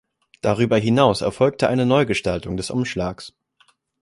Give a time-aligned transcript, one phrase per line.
[0.41, 3.35] Darüber hinaus erfolgte eine Neugestaltung des Umschlags.